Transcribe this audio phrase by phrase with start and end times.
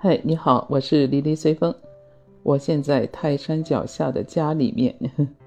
[0.00, 1.74] 嗨，你好，我是离离随风，
[2.44, 4.94] 我现在泰山脚下的家里面。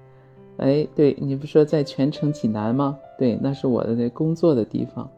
[0.60, 2.98] 哎，对你不说在泉城济南吗？
[3.18, 5.08] 对，那是我的那工作的地方。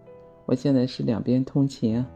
[0.46, 2.06] 我现在是两边通勤啊，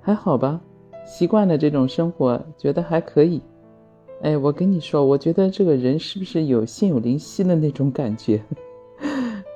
[0.00, 0.60] 还好吧？
[1.04, 3.42] 习惯了这种生活，觉得还可以。
[4.20, 8.40] 哎，我跟你说，我觉得这个人是不是有心有灵犀的那种感觉？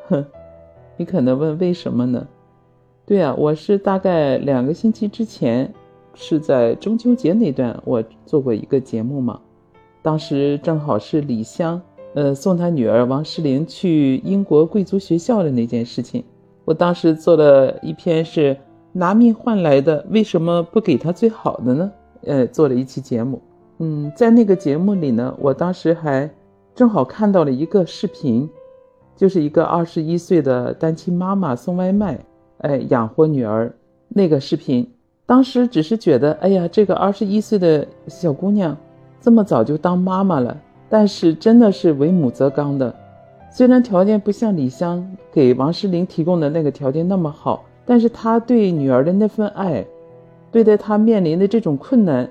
[0.09, 0.27] 哼，
[0.98, 2.27] 你可能问为什么呢？
[3.07, 5.73] 对啊，我是大概两个星期之前，
[6.16, 9.38] 是在中秋节那段，我做过一个节目嘛。
[10.02, 11.80] 当时正好是李湘，
[12.14, 16.24] 呃，送她女儿王诗龄去英国贵族学校的那件事情。
[16.64, 18.56] 我当时做了一篇是
[18.92, 21.92] 拿命换来的，为什么不给他最好的呢？
[22.22, 23.41] 呃，做了一期节目。
[23.78, 26.28] 嗯，在那个节目里呢，我当时还
[26.74, 28.48] 正好看到了一个视频，
[29.14, 32.19] 就是一个二十一岁的单亲妈妈送外卖。
[32.58, 33.70] 哎，养活女儿
[34.08, 34.91] 那个视频，
[35.26, 38.76] 当时只是觉得，哎呀，这个二十一岁的小姑娘
[39.20, 40.56] 这么早就当妈妈了，
[40.88, 42.94] 但是真的是为母则刚的。
[43.50, 49.84] 虽然条件不像李湘给王诗龄提供的那个条件那么好，但是她对女儿的那份爱，
[50.52, 52.28] 对待她面临的这种困难，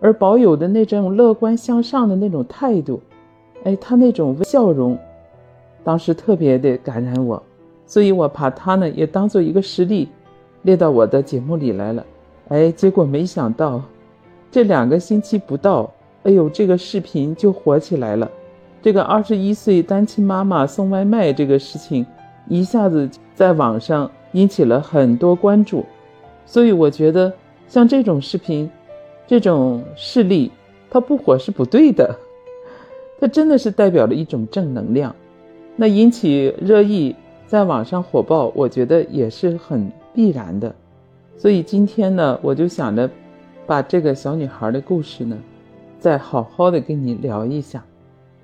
[0.00, 3.00] 而保有的那种乐观向上的那种态度，
[3.62, 4.98] 哎，她那种笑容，
[5.82, 7.42] 当时特别的感染我。
[7.86, 10.08] 所以我把他呢也当做一个实例，
[10.62, 12.04] 列到我的节目里来了。
[12.48, 13.82] 哎，结果没想到，
[14.50, 15.90] 这两个星期不到，
[16.24, 18.30] 哎呦，这个视频就火起来了。
[18.82, 22.04] 这个二十一岁单亲妈妈送外卖这个事情，
[22.48, 25.84] 一下子在网上引起了很多关注。
[26.44, 27.32] 所以我觉得，
[27.66, 28.70] 像这种视频，
[29.26, 30.50] 这种事例，
[30.90, 32.14] 它不火是不对的，
[33.18, 35.16] 它真的是代表了一种正能量，
[35.76, 37.16] 那引起热议。
[37.46, 40.74] 在网上火爆，我觉得也是很必然的，
[41.36, 43.08] 所以今天呢，我就想着
[43.66, 45.36] 把这个小女孩的故事呢，
[45.98, 47.84] 再好好的跟你聊一下，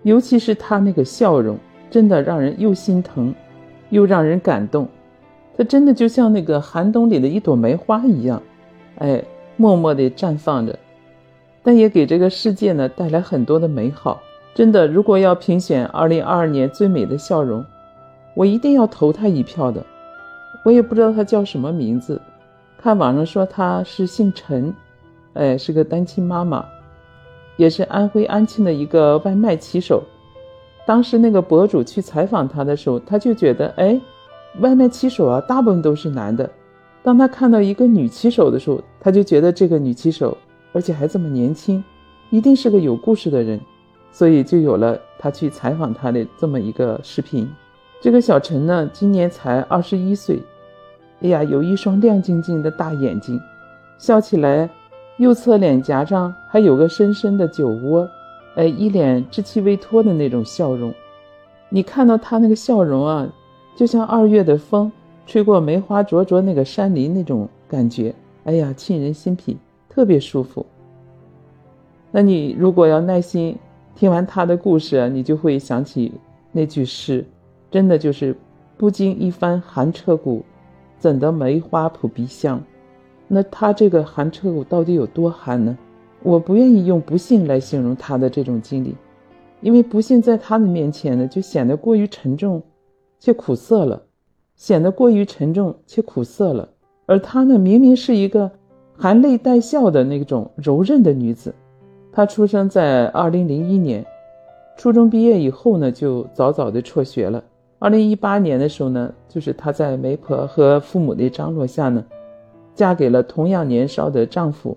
[0.03, 1.57] 尤其是她那个笑容，
[1.91, 3.35] 真的让人又心疼，
[3.89, 4.87] 又让人感动，
[5.57, 8.43] 她真的就像那个寒冬里的一朵梅花一样，
[8.99, 9.23] 哎，
[9.57, 10.79] 默默地绽放着，
[11.63, 14.21] 但也给这个世界呢带来很多的美好。
[14.55, 17.65] 真的，如果要评选二零二二年最美的笑容。
[18.35, 19.85] 我一定要投他一票的，
[20.65, 22.19] 我也不知道他叫什么名字，
[22.83, 24.75] 看网上说他是姓陈，
[25.35, 26.65] 哎，是个单亲妈妈，
[27.59, 30.03] 也是安徽安庆的一个外卖骑手。
[30.87, 34.01] 当时那个博主去采访他的时候，他就觉得，哎，
[34.61, 36.51] 外卖骑手啊，大部分都是男的。
[37.03, 40.35] 当他看到一个女骑手的时候，他就觉得这个女骑手，
[40.73, 41.85] 而且还这么年轻，
[42.31, 43.61] 一定是个有故事的人，
[44.11, 47.47] 所以就有了他去采访他的这么一个视频。
[48.01, 50.43] 这个小陈呢，今年才二十一岁，
[51.23, 53.41] 哎呀，有一双亮晶晶的大眼睛，
[53.99, 54.69] 笑起来，
[55.19, 58.09] 右侧脸颊上还有个深深的酒窝，
[58.55, 60.93] 哎，一脸稚气未脱的那种笑容。
[61.69, 63.29] 你看到他那个笑容啊，
[63.77, 64.91] 就像二月的风
[65.27, 68.15] 吹过梅花灼灼那个山林那种感觉，
[68.45, 69.57] 哎呀，沁人心脾，
[69.89, 70.65] 特别舒服。
[72.11, 73.57] 那你如果要耐心
[73.95, 76.13] 听完他的故事，你就会想起
[76.51, 77.25] 那句诗。
[77.71, 78.37] 真的就是，
[78.77, 80.45] 不经一番寒彻骨，
[81.01, 82.63] 怎得梅花扑鼻香？
[83.27, 85.77] 那他这个寒彻骨到底有多寒呢？
[86.23, 88.95] 我不愿意用不幸来形容他的这种经历，
[89.63, 92.63] 因为不幸在他的面前呢，就显得过于沉重，
[93.19, 94.03] 且苦涩了，
[94.55, 96.69] 显得过于沉重且苦涩了。
[97.07, 98.51] 而她呢，明明是一个
[98.97, 101.55] 含泪带笑的那种柔韧的女子。
[102.13, 104.05] 她出生在二零零一年，
[104.77, 107.43] 初中毕业以后呢，就早早的辍学了。
[107.83, 112.05] 二零一八年的时候呢，就是她在媒婆和父母的张罗下呢，
[112.75, 114.77] 嫁给了同样年少的丈夫。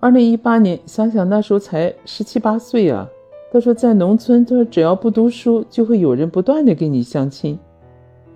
[0.00, 3.06] 二零一八年，想想那时候才十七八岁啊。
[3.52, 7.58] 她说在农村，她说只要不读书，就会有人不断的给你相亲。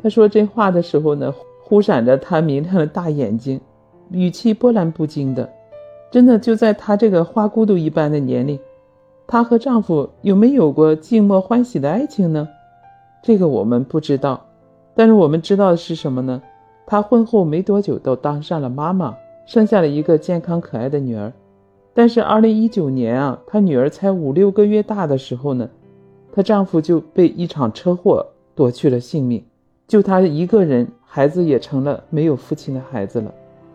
[0.02, 1.32] 她说这话的时候呢，
[1.64, 3.58] 忽闪着她明亮的大眼睛，
[4.10, 5.50] 语气波澜不惊的。
[6.10, 8.60] 真的就在她这个花骨朵一般的年龄，
[9.26, 12.47] 她和丈夫有没有过静默欢喜的爱情呢？
[13.26, 14.40] 这个我们不知道，
[14.94, 16.40] 但是我们知道的是什么呢？
[16.86, 21.32] 她婚后没多久都当上了妈妈，生下了一个健康可爱的女儿。
[21.92, 25.68] 但是二零一九年啊，她女儿才五六个月大的时候呢，
[26.32, 28.24] 她丈夫就被一场车祸
[28.54, 29.42] 夺去了性命，
[29.88, 33.34] 就她一个人，孩子也成了没有父亲的孩子了。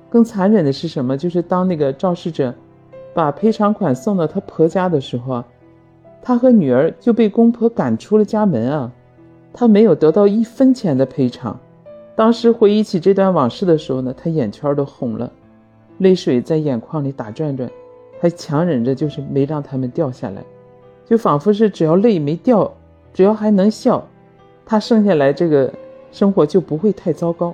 [0.10, 1.18] 更残忍的是什么？
[1.18, 2.54] 就是当那个肇事者
[3.14, 5.46] 把赔偿款送到她婆家的时候啊，
[6.22, 8.90] 她和女儿就被公婆赶出了家门啊。
[9.54, 11.60] 他没有得到一分钱的赔偿。
[12.16, 15.32] 当时回忆起这段往事的时候呢，他眼圈都红了，
[16.00, 17.70] 泪水在眼眶里打转转。
[18.20, 20.44] 还强忍着就是没让他们掉下来，
[21.08, 22.72] 就仿佛是只要泪没掉，
[23.12, 24.08] 只要还能笑，
[24.64, 25.74] 他生下来这个
[26.12, 27.52] 生活就不会太糟糕。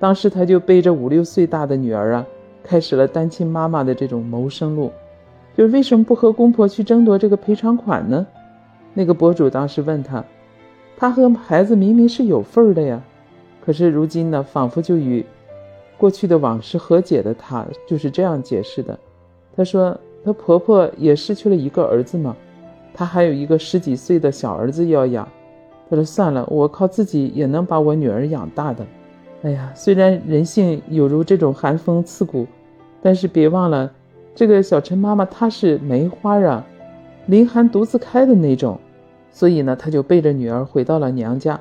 [0.00, 2.26] 当时他就背着五六岁大的女儿啊，
[2.64, 4.90] 开始了单亲妈妈的这种谋生路。
[5.56, 8.26] 就是为什么不和公婆去争夺这个赔偿款呢？
[8.94, 10.24] 那个博主当时问他，
[11.00, 13.00] 他和孩子明明是有份儿的呀，
[13.64, 15.24] 可是如今呢，仿佛就与
[15.96, 18.98] 过去的往事和解的他，就是这样解释的。
[19.56, 22.36] 他说，他婆婆也失去了一个儿子嘛，
[22.92, 25.28] 他还有一个十几岁的小儿子要养。
[25.88, 28.84] 他说算了，我靠自己也能把我女儿养大的。
[29.42, 32.44] 哎呀，虽然人性有如这种寒风刺骨，
[33.00, 33.88] 但是别忘了。
[34.34, 36.66] 这个小陈妈妈她是梅花啊，
[37.26, 38.80] 凌寒独自开的那种，
[39.30, 41.60] 所以呢，她就背着女儿回到了娘家。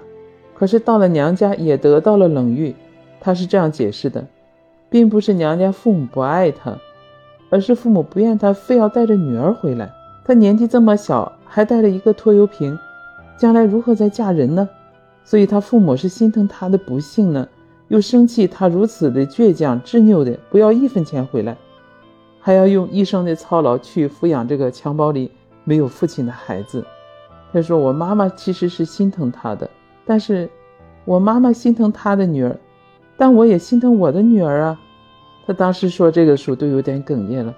[0.55, 2.75] 可是到了娘家也得到了冷遇。
[3.19, 4.25] 她是这样解释的，
[4.89, 6.77] 并不是娘家父母不爱她，
[7.49, 9.91] 而是父母不愿她非要带着女儿回来。
[10.23, 12.77] 她年纪这么小，还带着一个拖油瓶，
[13.37, 14.67] 将来如何再嫁人呢？
[15.23, 17.47] 所以她父母是心疼她的不幸呢，
[17.87, 21.57] 又生气她如此的倔强执拗的不要一分钱回来。
[22.39, 25.29] 还要用一生的操劳去抚养这个襁褓里
[25.65, 26.85] 没有父亲的孩子。
[27.53, 29.69] 他说：“我妈妈其实是心疼他的，
[30.05, 30.49] 但是
[31.05, 32.55] 我妈妈心疼他的女儿，
[33.17, 34.79] 但我也心疼我的女儿啊。”
[35.47, 37.55] 他当时说这个时候都有点哽咽了，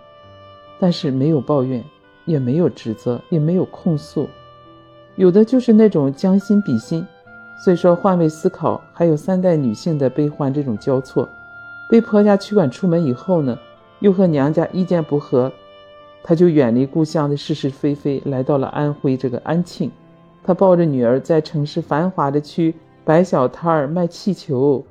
[0.79, 1.83] 但是没有抱怨，
[2.25, 4.27] 也没有指责，也没有控诉，
[5.15, 7.05] 有的就是那种将心比心。
[7.63, 11.27] 所以说换位思考，还有三代女性的悲欢这种交错。
[11.89, 13.57] 被婆家驱赶出门以后呢？
[14.01, 15.51] 又和娘家意见不合，
[16.23, 19.91] 他就远离故乡的是是非非，来到了安徽这个安庆。
[20.43, 22.73] 他抱着女儿在城市繁华的区
[23.03, 24.83] 摆小摊儿卖气球，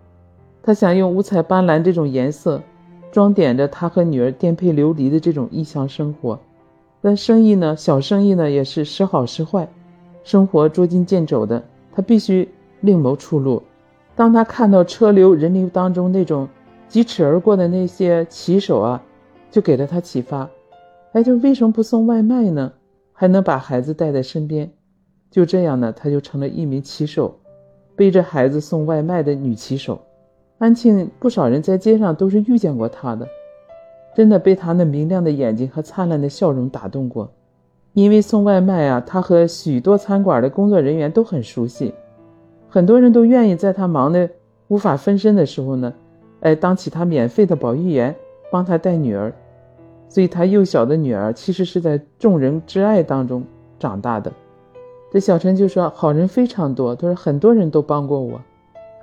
[0.62, 2.60] 他想用五彩斑斓这种颜色
[3.10, 6.38] 装点着他和女儿颠沛流离的这种异乡生活。
[7.00, 9.68] 但生意呢，小生意呢也是时好时坏，
[10.24, 12.48] 生活捉襟见肘的，他必须
[12.80, 13.62] 另谋出路。
[14.14, 16.48] 当他看到车流人流当中那种。
[16.88, 19.02] 疾驰而过的那些骑手啊，
[19.50, 20.48] 就给了他启发。
[21.12, 22.72] 哎，就为什么不送外卖呢？
[23.12, 24.70] 还能把孩子带在身边。
[25.30, 27.38] 就这样呢，她就成了一名骑手，
[27.96, 30.00] 背着孩子送外卖的女骑手。
[30.58, 33.26] 安庆不少人在街上都是遇见过她的，
[34.14, 37.30] 真的被他那明亮的眼睛和灿烂的笑容打动过。
[37.94, 41.92] 因为送外卖啊，他和许多餐馆的工作人员都很熟悉，
[42.68, 44.28] 很多人都愿意在他忙得
[44.68, 45.92] 无法分身的时候呢。
[46.40, 48.14] 哎，当起他免费的保育员，
[48.52, 49.32] 帮他带女儿，
[50.08, 53.44] 所以他幼小的女儿其实是在众人之爱当中
[53.78, 54.32] 长大的。
[55.10, 58.40] 这小陈就说：“好人非常多，他说很多人都帮过我，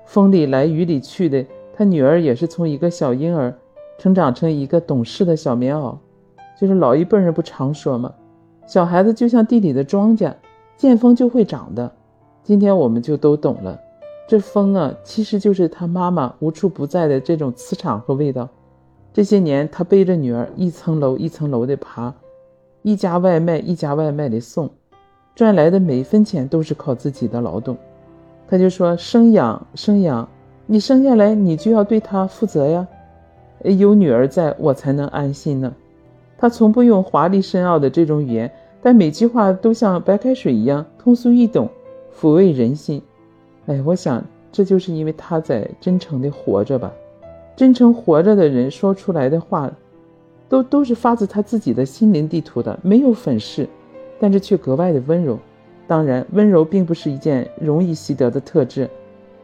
[0.05, 1.45] 风里来雨里去的。
[1.75, 3.53] 他女儿也是从一个小婴儿
[3.97, 5.95] 成长成一个懂事的小棉袄，
[6.59, 8.13] 就是老一辈人不常说吗？
[8.67, 10.33] 小孩子就像地里的庄稼，
[10.77, 11.91] 见风就会长的。
[12.43, 13.79] 今天我们就都懂了。”
[14.27, 18.49] 这风啊，其实就是他妈妈无处不在的这种磁场和味道。
[19.15, 22.13] 这些年，他背着女儿一层楼一层楼的爬，
[22.81, 24.69] 一家外卖一家外卖的送，
[25.33, 27.77] 赚来的每一分钱都是靠自己的劳动。
[28.45, 30.27] 他就说：“生养生养，
[30.65, 32.85] 你生下来你就要对他负责呀。
[33.63, 35.73] 有女儿在我才能安心呢。”
[36.37, 41.69] 他从不用华丽深奥的这种语言，但每句话都像白开水一样通俗易懂，
[42.13, 43.01] 抚慰人心。
[43.67, 46.91] 哎，我想这就是因为他在真诚的活着吧。
[47.55, 49.71] 真诚活着的人说出来的话，
[50.49, 53.67] 都都是发自他自己的心灵地图的，没有粉饰，
[54.19, 55.39] 但是却格外的温柔。
[55.87, 58.89] 当然，温柔并不是一件容易习得的特质，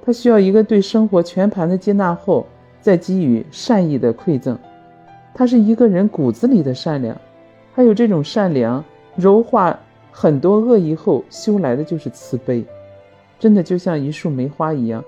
[0.04, 2.46] 它需要一个对生活全盘的接纳后，
[2.82, 4.58] 再给予善意的馈赠。
[5.34, 7.16] 他是一个人骨子里的善良，
[7.74, 8.84] 还有这种善良
[9.16, 9.80] 柔化
[10.12, 12.66] 很多恶意后修来的就是慈悲。
[13.40, 15.02] 真的就像一束梅花一样，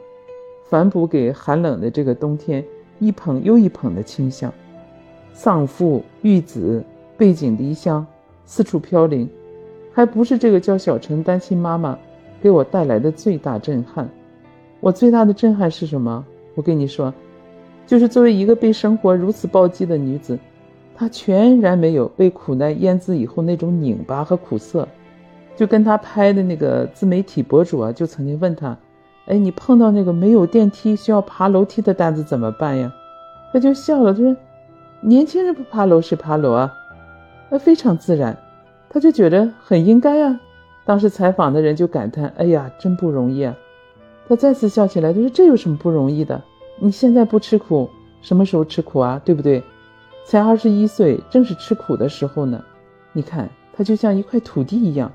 [0.70, 2.64] 反哺给寒冷的这个冬天
[3.04, 4.52] 一捧又一捧的清香。
[5.34, 6.84] 丧父育子，
[7.18, 8.06] 背井离乡，
[8.46, 9.28] 四处飘零，
[9.92, 11.98] 还不是这个叫小陈单亲妈妈
[12.42, 14.08] 给我带来的最大震撼。
[14.80, 16.24] 我最大的震撼是什么？
[16.56, 17.14] 我跟你说，
[17.88, 20.38] 就是作为一个被生活如此暴击的女子，
[20.96, 24.88] 她全然没有被苦难腌渍以后那种拧巴和苦涩。
[25.56, 28.76] 就跟他拍的那个自媒体博主啊，就曾经问他
[29.26, 32.92] ：“哎，你碰到那个没有电梯需要爬楼梯的单子怎么办呀？”
[33.54, 34.36] 他就笑了，他说
[35.02, 36.74] ：“年轻人不爬楼谁爬楼啊？”
[37.50, 38.38] 那非常自然，
[38.90, 40.40] 他就觉得很应该啊。
[40.86, 43.56] 当时采访的人就感叹：“哎呀，真不容易啊！”
[44.28, 46.42] 他再次笑起来，他说：“这有什么不容易的？
[46.80, 47.90] 你现在不吃苦，
[48.22, 49.22] 什么时候吃苦啊？
[49.24, 49.64] 对不对？
[50.26, 52.62] 才二十一岁，正是吃苦的时候呢。
[53.12, 55.12] 你看，他就像一块土地一样，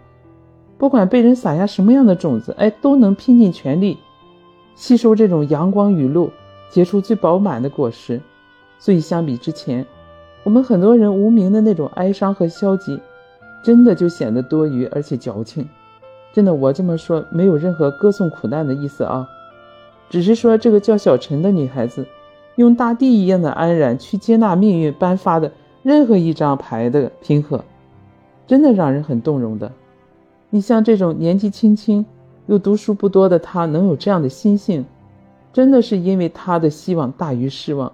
[0.78, 3.99] 不管被人撒下什么样的种子，哎，都能拼尽全力
[4.76, 6.30] 吸收这种阳光雨露，
[6.70, 8.20] 结出最饱满的果实。
[8.78, 9.85] 所以，相比之前，
[10.44, 13.00] 我们很多人无名的那种哀伤和消极，
[13.61, 15.68] 真的就显得多余而且矫情。
[16.32, 19.28] 真的，我这么说没有任何歌颂苦难的意思啊，
[20.08, 22.06] 只是说这个叫小陈的女孩子，
[22.54, 25.50] 用大地一样的安然去接纳命运颁发的
[25.82, 27.64] 任何一张牌的平和，
[28.47, 29.73] 真的让人很动容的。
[30.50, 32.05] 你像这种年纪轻轻
[32.47, 34.85] 又读书不多的他，能有这样的心性，
[35.52, 37.93] 真的是因为他的希望大于失望，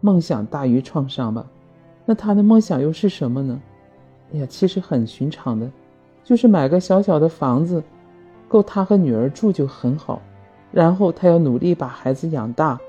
[0.00, 1.46] 梦想大于创伤吧？
[2.04, 3.60] 那他的梦想又是什么呢？
[4.32, 5.70] 哎呀，其实很寻常的。
[6.24, 7.82] 就是买个小小的房子，
[8.48, 10.20] 够他和女儿住就很好。
[10.72, 12.80] 然后他要努力把孩子养大，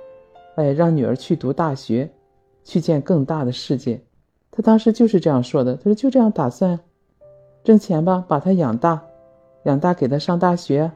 [0.56, 2.10] 哎，让女儿去读大学，
[2.64, 4.02] 去见更大的世界。
[4.50, 5.76] 他当时就是这样说的。
[5.76, 6.80] 他说就这样打算，
[7.66, 9.02] 挣钱吧，把他养大，
[9.64, 10.90] 养大给他上大学。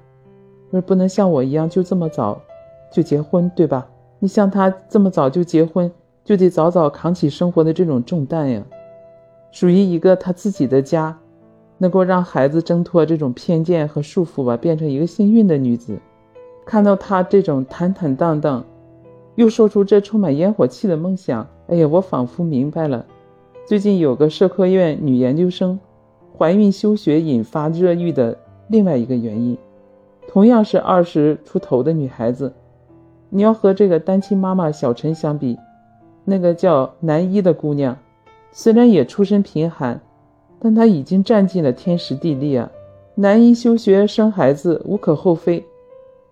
[0.69, 2.39] 说不能像我一样就这么早
[2.91, 3.89] 就结婚，对吧？
[4.19, 5.91] 你像他这么早就结婚，
[6.23, 8.63] 就得早早扛起生活的这种重担呀，
[9.51, 11.17] 属于一个他自己的家。
[11.81, 15.97] 能够让孩子挣脱这种偏见和束缚吧，变成一个幸运的女子。
[16.65, 18.63] 看到她这种坦坦荡荡，
[19.35, 23.05] 又说出这充满烟火气的梦想，哎呀，我仿佛明白了，
[23.65, 25.79] 最近有个社科院女研究生
[26.39, 28.37] 怀孕休学引发热议的
[28.69, 29.57] 另外一个原因。
[30.25, 32.53] 同样是二十出头的女孩子，
[33.29, 35.59] 你要和这个单亲妈妈小陈相比，
[36.23, 37.97] 那个叫南一的姑娘，
[38.53, 39.99] 虽然也出身贫寒。
[40.61, 42.69] 但她已经占尽了天时地利啊！
[43.15, 45.63] 南一休学生孩子无可厚非，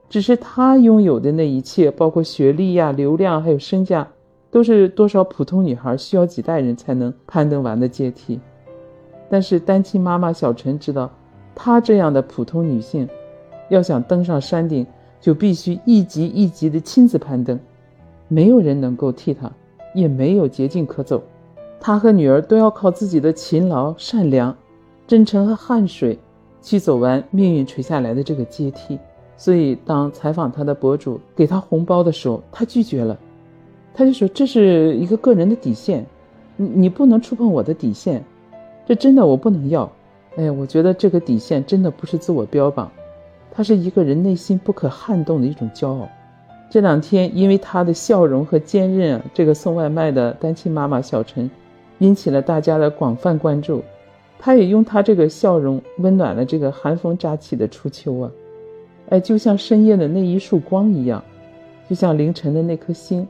[0.09, 4.05] 只是她拥有的那一切，包括学历呀、流量还有身价，
[4.51, 8.37] 都是多少普通女孩需要几代人才能攀登完的阶梯。
[9.29, 11.09] 但是单亲妈妈小陈知道，
[11.55, 13.07] 她这样的普通女性，
[13.69, 14.85] 要想登上山顶，
[15.19, 17.59] 就必须一级一级的亲自攀登，
[18.27, 19.51] 没有人能够替她，
[19.93, 21.21] 也没有捷径可走。
[21.79, 24.55] 他和女儿都要靠自己的勤劳、善良、
[25.05, 26.17] 真诚和汗水，
[26.61, 28.97] 去走完命运垂下来的这个阶梯。
[29.37, 33.15] 所以，当采访他的博主给他红包的时候，他拒绝了。
[33.93, 36.03] 他就说：“这是一个个人的底线，
[36.55, 38.23] 你你不能触碰我的底线，
[38.87, 39.87] 这真的我不能要。”
[40.37, 42.91] 哎，我觉得这个底线真的不是自我标榜，
[43.51, 46.07] 它是一个人内心不可撼动的一种骄傲。
[46.69, 51.49] 这两天，因为他的笑容和坚韧啊，这个送外卖的单亲妈妈小陈。
[51.99, 53.81] 引起了大家的广泛关注，
[54.37, 58.31] 他也用他这个笑容温暖了这个寒风乍起的初秋啊，
[59.09, 61.23] 哎，就像深夜的那一束光一样，
[61.89, 63.27] 就像凌晨的那颗星，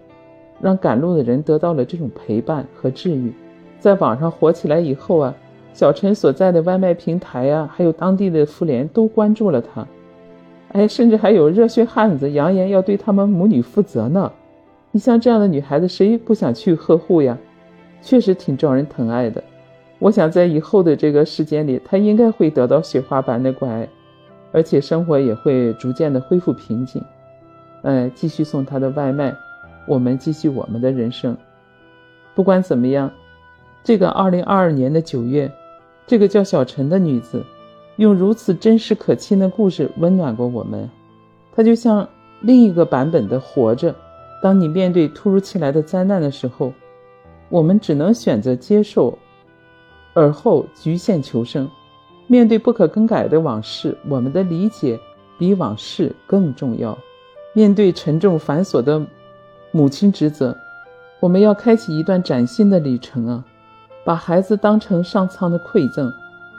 [0.59, 3.31] 让赶路的人得到了这种陪伴和治愈。
[3.79, 5.33] 在网上火起来以后啊，
[5.73, 9.87] 小陈所在的外卖平台啊，还有当地的妇联都关注了他，
[10.73, 14.31] 哎，甚至还有热血汉子扬言要对他们母女负责呢。
[14.91, 17.37] 你像这样的女孩子，谁不想去呵护呀？
[18.01, 19.43] 确实挺招人疼爱的，
[19.99, 23.87] 我想在以后的这个时间里，他应该会得到雪花般的关爱，
[24.51, 27.03] 而且生活也会逐渐的恢复平静。
[27.83, 29.35] 哎，继续送他的外卖，
[29.87, 31.37] 我们继续我们的人生。
[32.33, 33.11] 不管怎么样，
[33.83, 35.51] 这个二零二二年的九月，
[36.05, 37.43] 这个叫小陈的女子，
[37.97, 40.89] 用如此真实可亲的故事温暖过我们。
[41.55, 42.07] 她就像
[42.41, 43.95] 另一个版本的活着。
[44.41, 46.73] 当你面对突如其来的灾难的时候。
[47.49, 49.17] 我们只能选择接受，
[50.13, 51.65] 而后局限求生。
[52.27, 54.99] 面对不可更改的往事，我们的理解
[55.39, 56.97] 比往事更重要。
[57.53, 59.01] 面对沉重繁琐的
[59.71, 60.53] 母亲职责，
[61.21, 63.45] 我们要开启一段崭新的旅程啊！
[64.07, 66.09] 把孩子当成上苍的馈赠，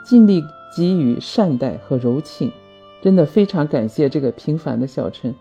[0.05, 0.45] 尽力
[0.77, 2.51] 给予善待和柔情。
[3.01, 5.33] 真的非常感谢这个平凡的小陈，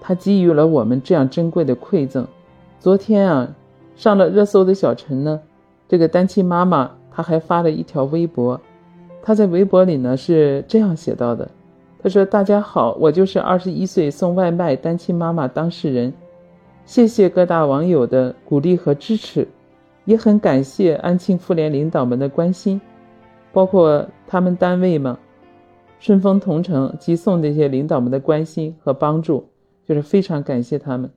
[0.00, 2.26] 他给予了我们这样珍贵的馈赠。
[2.78, 3.54] 昨天啊。
[3.96, 5.38] 上了热搜的小陈呢，
[5.86, 8.58] 这个单亲妈妈，她还发了一条微博。
[9.22, 11.46] 她在微博里呢是这样写到的
[12.02, 16.10] ：“她说，大家好，我就是二十一岁送外卖单亲妈妈当事人。
[16.86, 19.46] 谢谢各大网友的鼓励和支持，
[20.04, 22.80] 也很感谢安庆妇联领导们的关心，
[23.52, 25.18] 包括他们单位嘛，
[25.98, 29.44] 顺丰同城寄送这些领导们的关心和帮助，
[29.86, 31.10] 就是非常感谢他们。”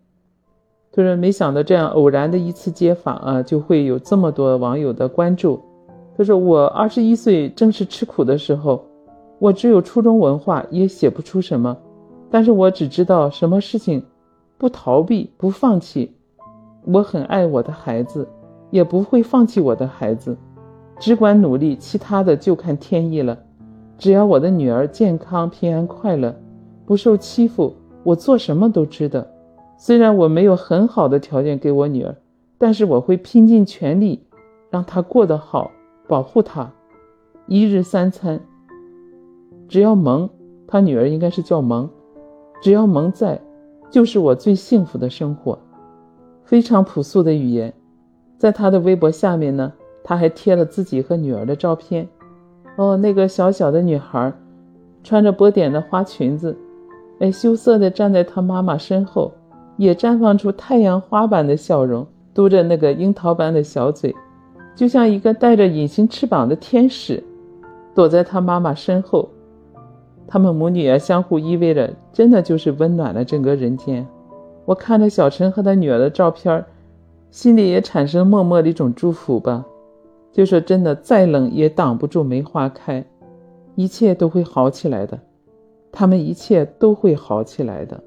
[0.91, 5.59] 就是没想到这样偶然的一次街访啊，就会有这么多网友的关注。
[6.15, 8.85] 他说：“我二十一岁正是吃苦的时候，
[9.39, 11.75] 我只有初中文化，也写不出什么。
[12.29, 14.05] 但是我只知道什么事情
[14.59, 16.15] 不逃避、不放弃。
[16.85, 18.27] 我很爱我的孩子，
[18.73, 20.35] 也不会放弃我的孩子，
[20.97, 23.37] 只管努力，其他的就看天意了。
[23.99, 26.35] 只要我的女儿健康、平安、快乐，
[26.83, 29.31] 不受欺负，我做什么都值得。
[29.77, 32.15] 虽然我没有很好的条件给我女儿，
[32.57, 34.25] 但是我会拼尽全力
[34.71, 35.69] 让她过得好，
[36.07, 36.71] 保护她。
[37.45, 38.41] 一日三餐，
[39.67, 40.27] 只要萌，
[40.65, 41.87] 她女儿应该是叫萌，
[42.59, 43.39] 只要萌在，
[43.91, 45.59] 就是我最幸福的生活。
[46.43, 47.71] 非常朴素的语言，
[48.43, 49.71] 在他的微博下面呢，
[50.03, 52.05] 他还贴了自己和女儿的照片。
[52.75, 54.33] 哦，那个小小的女孩，
[55.01, 56.53] 穿着波点的花裙子，
[57.21, 59.31] 哎，羞涩的站在她妈妈身后，
[59.77, 64.13] 也绽放出太阳花般的笑容，嘟着那个樱桃般的小嘴，
[64.75, 67.23] 就像一个带着隐形翅膀的天使。
[67.95, 69.29] 躲在他妈妈身后，
[70.27, 74.05] 他们母女啊相互依偎着，真的就是温暖了整个人间。
[74.65, 76.65] 我看着小陈和他女儿的照片，
[77.33, 79.65] 心里也产生默默的一种祝福吧。
[80.31, 83.03] 就说真的，再冷也挡不住梅花开，
[83.73, 85.19] 一切都会好起来的，
[85.91, 87.99] 他们一切都会好起来的。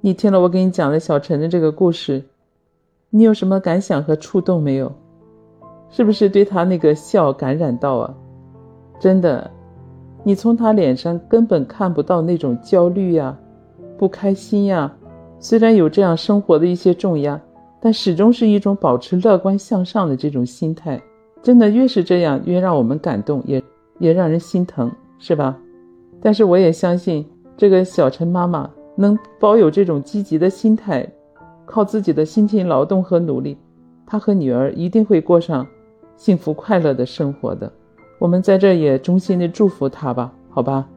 [0.00, 2.22] 你听了我给你讲的小陈的这个故事，
[3.10, 4.92] 你有什么感想和触动没有？
[5.90, 8.14] 是不是对他那个笑感染到啊？
[9.00, 9.50] 真的，
[10.22, 13.36] 你从他脸上根本看不到那种焦虑呀、
[13.98, 14.94] 不开心呀。
[15.40, 17.40] 虽然有这样生活的一些重压，
[17.80, 21.00] 但始终是一种保持乐观向上的这种心态。
[21.42, 23.62] 真的，越是这样，越让我们感动，也
[23.98, 25.56] 也让人心疼，是吧？
[26.20, 27.24] 但是我也相信，
[27.56, 31.06] 这个小陈妈妈能保有这种积极的心态，
[31.64, 33.56] 靠自己的辛勤劳动和努力，
[34.04, 35.64] 她和女儿一定会过上
[36.16, 37.72] 幸福快乐的生活的。
[38.18, 40.88] 我们在这也衷心的祝福他吧，好吧？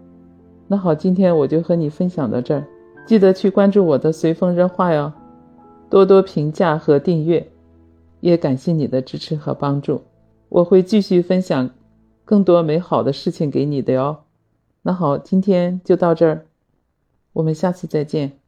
[0.67, 2.65] 那好，今天我就和你分享到这儿，
[3.05, 5.13] 记得去关注我的随风热话哟，
[5.91, 7.51] 多多评价和订阅，
[8.21, 10.01] 也感谢你的支持和帮助，
[10.48, 11.69] 我会继续分享
[12.24, 14.24] 更多美好的事情给你的哟。
[14.83, 16.46] 那好，今天就到这儿，
[17.33, 18.41] 我们下次再见。